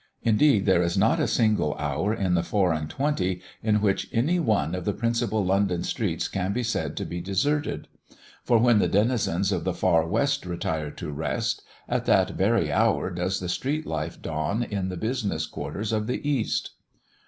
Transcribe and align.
Indeed 0.23 0.65
there 0.65 0.81
is 0.81 0.97
not 0.97 1.19
a 1.19 1.27
single 1.27 1.75
hour 1.75 2.11
in 2.11 2.33
the 2.33 2.41
four 2.41 2.73
and 2.73 2.89
twenty, 2.89 3.39
in 3.61 3.81
which 3.81 4.07
any 4.11 4.39
one 4.39 4.73
of 4.73 4.83
the 4.83 4.93
principal 4.95 5.45
London 5.45 5.83
streets 5.83 6.27
can 6.27 6.53
be 6.53 6.63
said 6.63 6.97
to 6.97 7.05
be 7.05 7.21
deserted. 7.21 7.87
For 8.43 8.57
when 8.57 8.79
the 8.79 8.87
denizens 8.87 9.51
of 9.51 9.63
the 9.63 9.75
far 9.75 10.07
West 10.07 10.43
retire 10.43 10.89
to 10.89 11.11
rest, 11.11 11.61
at 11.87 12.05
that 12.05 12.31
very 12.31 12.71
hour 12.71 13.11
does 13.11 13.39
the 13.39 13.47
street 13.47 13.85
life 13.85 14.19
dawn 14.19 14.63
in 14.63 14.89
the 14.89 14.97
business 14.97 15.45
quarters 15.45 15.91
of 15.93 16.07
the 16.07 16.27
East. 16.27 16.71